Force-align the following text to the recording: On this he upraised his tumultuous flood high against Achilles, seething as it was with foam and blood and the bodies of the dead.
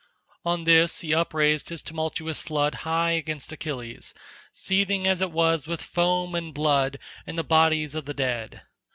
On 0.43 0.63
this 0.63 1.01
he 1.01 1.13
upraised 1.13 1.69
his 1.69 1.83
tumultuous 1.83 2.41
flood 2.41 2.73
high 2.89 3.11
against 3.11 3.51
Achilles, 3.51 4.15
seething 4.51 5.05
as 5.05 5.21
it 5.21 5.29
was 5.31 5.67
with 5.67 5.79
foam 5.79 6.33
and 6.33 6.55
blood 6.55 6.97
and 7.27 7.37
the 7.37 7.43
bodies 7.43 7.93
of 7.93 8.05
the 8.05 8.13
dead. 8.15 8.63